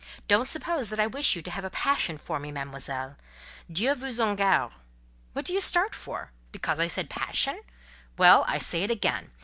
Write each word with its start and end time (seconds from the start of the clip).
Don't 0.27 0.47
suppose 0.47 0.89
that 0.89 0.99
I 0.99 1.05
wish 1.05 1.35
you 1.35 1.43
to 1.43 1.51
have 1.51 1.63
a 1.63 1.69
passion 1.69 2.17
for 2.17 2.39
me, 2.39 2.51
Mademoiselle; 2.51 3.17
Dieu 3.71 3.93
vous 3.93 4.19
en 4.19 4.35
garde! 4.35 4.73
What 5.33 5.45
do 5.45 5.53
you 5.53 5.61
start 5.61 5.93
for? 5.93 6.31
Because 6.51 6.79
I 6.79 6.87
said 6.87 7.07
passion? 7.07 7.61
Well, 8.17 8.43
I 8.47 8.57
say 8.57 8.81
it 8.81 8.89
again. 8.89 9.29